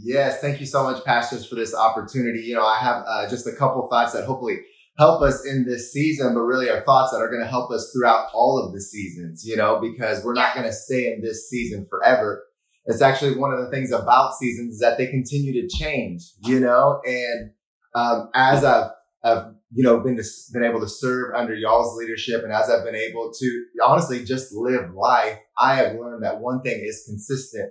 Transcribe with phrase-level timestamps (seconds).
[0.00, 2.40] Yes, thank you so much, pastors, for this opportunity.
[2.40, 4.58] You know, I have uh, just a couple thoughts that hopefully
[4.96, 7.90] help us in this season, but really are thoughts that are going to help us
[7.92, 11.48] throughout all of the seasons, you know, because we're not going to stay in this
[11.48, 12.44] season forever.
[12.86, 16.60] It's actually one of the things about seasons is that they continue to change, you
[16.60, 17.50] know, and
[17.94, 18.90] um, as I've,
[19.24, 22.84] I've, you know, been to, been able to serve under y'all's leadership, and as I've
[22.84, 27.70] been able to honestly just live life, I have learned that one thing is consistent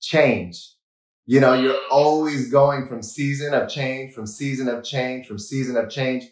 [0.00, 0.73] change.
[1.26, 5.76] You know, you're always going from season of change, from season of change, from season
[5.76, 6.24] of change,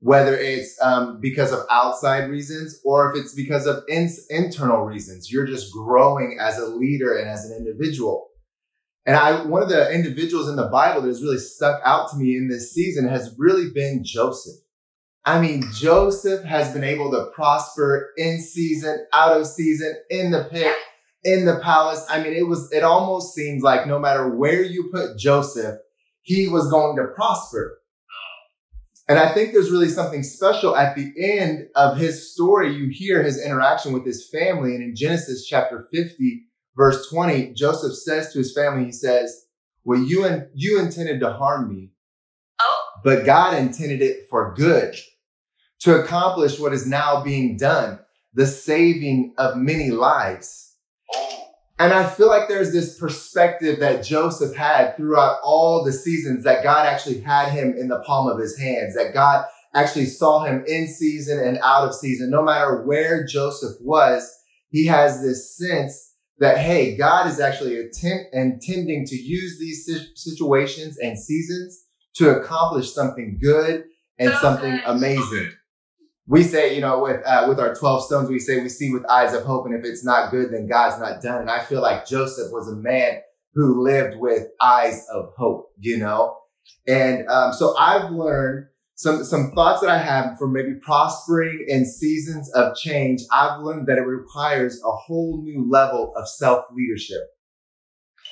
[0.00, 5.30] whether it's um, because of outside reasons or if it's because of in- internal reasons.
[5.30, 8.28] You're just growing as a leader and as an individual.
[9.06, 12.16] And I, one of the individuals in the Bible that has really stuck out to
[12.16, 14.60] me in this season has really been Joseph.
[15.24, 20.48] I mean, Joseph has been able to prosper in season, out of season, in the
[20.50, 20.74] pit,
[21.24, 22.04] in the palace.
[22.08, 25.78] I mean, it was, it almost seems like no matter where you put Joseph,
[26.22, 27.78] he was going to prosper.
[29.08, 32.72] And I think there's really something special at the end of his story.
[32.74, 34.74] You hear his interaction with his family.
[34.74, 36.44] And in Genesis chapter 50,
[36.76, 39.46] verse 20, Joseph says to his family, he says,
[39.82, 41.90] well, you, and you intended to harm me,
[42.60, 44.94] Oh, but God intended it for good
[45.80, 47.98] to accomplish what is now being done,
[48.34, 50.69] the saving of many lives.
[51.80, 56.62] And I feel like there's this perspective that Joseph had throughout all the seasons that
[56.62, 60.62] God actually had him in the palm of his hands, that God actually saw him
[60.66, 62.28] in season and out of season.
[62.28, 64.30] No matter where Joseph was,
[64.68, 70.98] he has this sense that, hey, God is actually attempt, intending to use these situations
[70.98, 71.82] and seasons
[72.16, 73.84] to accomplish something good
[74.18, 75.52] and So something amazing.
[76.30, 79.04] We say, you know, with uh, with our twelve stones, we say we see with
[79.06, 81.40] eyes of hope, and if it's not good, then God's not done.
[81.40, 83.20] And I feel like Joseph was a man
[83.54, 86.38] who lived with eyes of hope, you know.
[86.86, 91.84] And um, so I've learned some some thoughts that I have for maybe prospering in
[91.84, 93.22] seasons of change.
[93.32, 97.22] I've learned that it requires a whole new level of self leadership.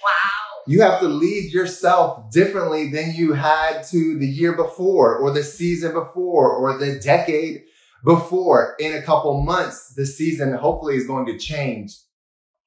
[0.04, 0.30] wow.
[0.68, 5.42] You have to lead yourself differently than you had to the year before or the
[5.42, 7.62] season before or the decade
[8.04, 8.74] before.
[8.78, 11.96] In a couple months, the season hopefully is going to change.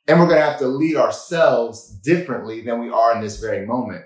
[0.08, 3.66] And we're going to have to lead ourselves differently than we are in this very
[3.66, 4.03] moment.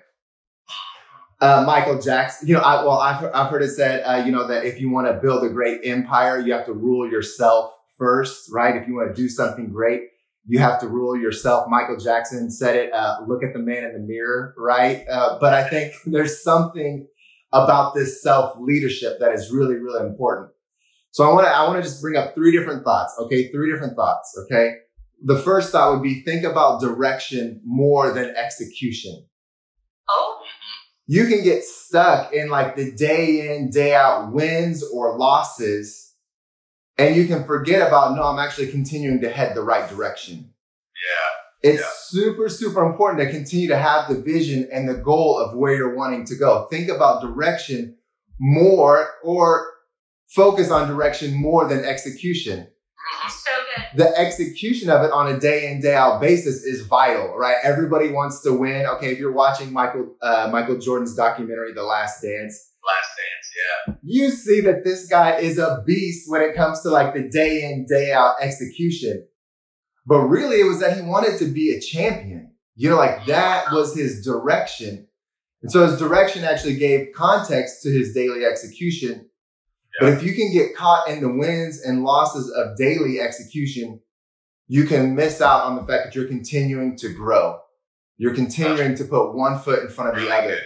[1.41, 4.47] Uh, Michael Jackson, you know, I, well, I've, I've heard it said, uh, you know,
[4.47, 8.49] that if you want to build a great empire, you have to rule yourself first,
[8.51, 8.75] right?
[8.75, 10.03] If you want to do something great,
[10.47, 11.67] you have to rule yourself.
[11.69, 15.05] Michael Jackson said it, uh, look at the man in the mirror, right?
[15.09, 17.07] Uh, but I think there's something
[17.51, 20.51] about this self leadership that is really, really important.
[21.15, 23.15] So I want to, I want to just bring up three different thoughts.
[23.17, 23.49] Okay.
[23.49, 24.37] Three different thoughts.
[24.43, 24.73] Okay.
[25.23, 29.25] The first thought would be think about direction more than execution.
[30.09, 30.41] Oh,
[31.07, 36.13] You can get stuck in like the day in, day out wins or losses.
[36.97, 40.35] And you can forget about, no, I'm actually continuing to head the right direction.
[41.63, 41.71] Yeah.
[41.71, 41.87] It's Yeah.
[41.97, 45.95] super, super important to continue to have the vision and the goal of where you're
[45.95, 46.67] wanting to go.
[46.69, 47.95] Think about direction
[48.37, 49.74] more or
[50.29, 52.67] focus on direction more than execution.
[53.29, 53.99] so good.
[53.99, 57.57] The execution of it on a day in, day out basis is vital, right?
[57.63, 58.85] Everybody wants to win.
[58.85, 59.11] Okay.
[59.11, 63.45] If you're watching Michael, uh, Michael Jordan's documentary, The Last Dance, Last dance.
[63.87, 63.95] Yeah.
[64.03, 67.63] you see that this guy is a beast when it comes to like the day
[67.63, 69.25] in, day out execution.
[70.05, 72.51] But really, it was that he wanted to be a champion.
[72.75, 75.07] You know, like that was his direction.
[75.63, 79.29] And so his direction actually gave context to his daily execution.
[79.99, 84.01] But if you can get caught in the wins and losses of daily execution,
[84.67, 87.59] you can miss out on the fact that you're continuing to grow.
[88.17, 90.47] You're continuing to put one foot in front of the other.
[90.49, 90.63] good.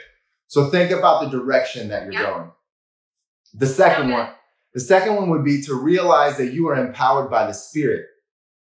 [0.48, 2.32] So think about the direction that you're Yeah.
[2.32, 2.52] going.
[3.54, 4.14] The second Okay.
[4.14, 4.30] one,
[4.74, 8.06] the second one would be to realize that you are empowered by the Spirit.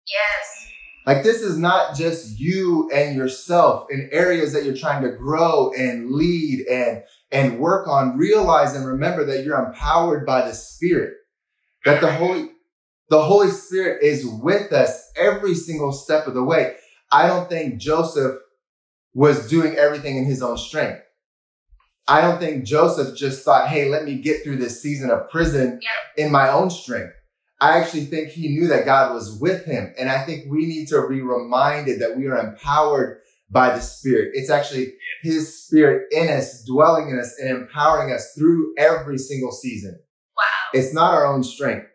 [0.06, 0.66] Yes.
[1.06, 5.72] Like this is not just you and yourself in areas that you're trying to grow
[5.72, 8.16] and lead and and work on.
[8.16, 11.14] Realize and remember that you're empowered by the Spirit.
[11.84, 12.50] That the Holy
[13.10, 16.76] the Holy Spirit is with us every single step of the way.
[17.10, 18.36] I don't think Joseph
[19.14, 21.00] was doing everything in his own strength.
[22.06, 25.80] I don't think Joseph just thought, hey, let me get through this season of prison
[26.16, 27.12] in my own strength.
[27.60, 29.92] I actually think he knew that God was with him.
[29.98, 34.30] And I think we need to be reminded that we are empowered by the Spirit.
[34.34, 39.52] It's actually his Spirit in us, dwelling in us, and empowering us through every single
[39.52, 39.98] season.
[40.36, 40.80] Wow.
[40.80, 41.86] It's not our own strength.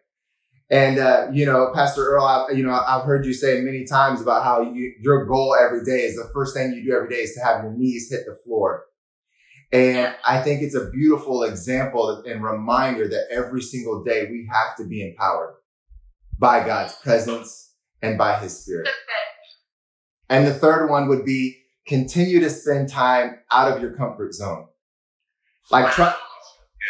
[0.69, 4.21] And uh, you know, Pastor Earl, I, you know, I've heard you say many times
[4.21, 7.21] about how you, your goal every day is the first thing you do every day
[7.21, 8.85] is to have your knees hit the floor.
[9.71, 14.75] And I think it's a beautiful example and reminder that every single day we have
[14.77, 15.55] to be empowered
[16.39, 18.87] by God's presence and by His Spirit.
[20.29, 24.67] And the third one would be continue to spend time out of your comfort zone.
[25.71, 26.13] Like try,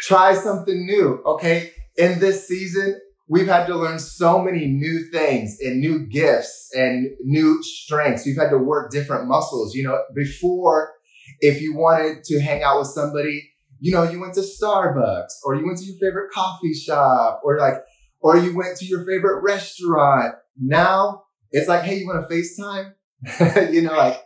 [0.04, 1.22] try something new.
[1.26, 1.72] Okay.
[1.98, 7.08] In this season, we've had to learn so many new things and new gifts and
[7.24, 8.26] new strengths.
[8.26, 9.76] We've had to work different muscles.
[9.76, 10.92] You know, before,
[11.40, 15.56] if you wanted to hang out with somebody, you know, you went to Starbucks or
[15.56, 17.76] you went to your favorite coffee shop or like,
[18.22, 20.36] or you went to your favorite restaurant.
[20.58, 22.94] Now it's like, hey, you want to FaceTime?
[23.72, 24.22] you know, like,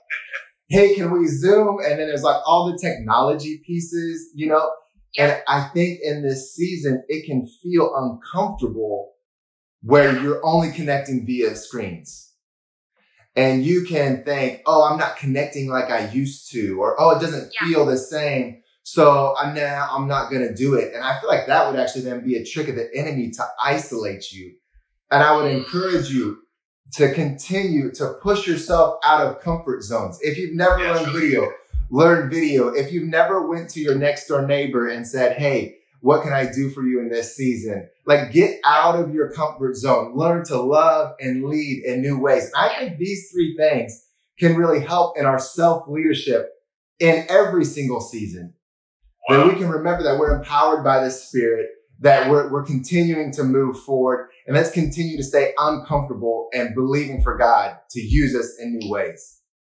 [0.70, 1.78] hey, can we Zoom?
[1.84, 4.72] And then there's like all the technology pieces, you know.
[5.18, 9.14] And I think in this season, it can feel uncomfortable
[9.82, 12.34] where you're only connecting via screens.
[13.36, 17.22] And you can think, oh, I'm not connecting like I used to, or oh, it
[17.22, 17.68] doesn't yeah.
[17.68, 18.62] feel the same.
[18.82, 20.94] So I'm now I'm not gonna do it.
[20.94, 23.46] And I feel like that would actually then be a trick of the enemy to
[23.64, 24.56] isolate you.
[25.12, 25.58] And I would mm.
[25.58, 26.40] encourage you
[26.94, 30.20] to continue to push yourself out of comfort zones.
[30.22, 31.52] If you've never yeah, learned video,
[31.90, 32.70] learn video.
[32.70, 36.52] If you've never went to your next door neighbor and said, Hey, what can I
[36.52, 37.90] do for you in this season?
[38.06, 42.46] Like get out of your comfort zone, learn to love and lead in new ways.
[42.46, 44.06] And I think these three things
[44.40, 46.52] can really help in our self leadership
[47.00, 48.54] in every single season.
[49.28, 49.38] Wow.
[49.38, 51.70] That we can remember that we're empowered by the spirit
[52.00, 57.22] that we're, we're continuing to move forward and let's continue to stay uncomfortable and believing
[57.22, 59.37] for God to use us in new ways.